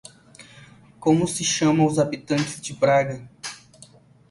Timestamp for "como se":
0.99-1.43